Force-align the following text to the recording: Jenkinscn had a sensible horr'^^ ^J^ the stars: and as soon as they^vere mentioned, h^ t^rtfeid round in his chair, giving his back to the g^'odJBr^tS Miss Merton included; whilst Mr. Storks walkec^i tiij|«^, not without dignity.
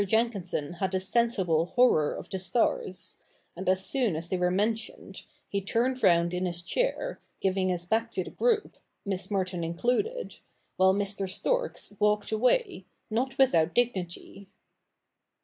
Jenkinscn 0.03 0.77
had 0.77 0.95
a 0.95 0.99
sensible 0.99 1.71
horr'^^ 1.77 2.17
^J^ 2.17 2.31
the 2.31 2.39
stars: 2.39 3.19
and 3.55 3.69
as 3.69 3.85
soon 3.85 4.15
as 4.15 4.29
they^vere 4.29 4.51
mentioned, 4.51 5.25
h^ 5.53 5.63
t^rtfeid 5.67 6.01
round 6.01 6.33
in 6.33 6.47
his 6.47 6.63
chair, 6.63 7.19
giving 7.39 7.69
his 7.69 7.85
back 7.85 8.09
to 8.13 8.23
the 8.23 8.31
g^'odJBr^tS 8.31 8.71
Miss 9.05 9.29
Merton 9.29 9.63
included; 9.63 10.39
whilst 10.79 10.99
Mr. 10.99 11.29
Storks 11.29 11.93
walkec^i 12.01 12.31
tiij|«^, 12.39 12.85
not 13.11 13.37
without 13.37 13.75
dignity. 13.75 14.49